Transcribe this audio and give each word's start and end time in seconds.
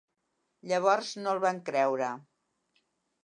Llavors, 0.69 1.11
no 1.25 1.33
el 1.37 1.41
van 1.45 1.61
creure. 1.67 2.09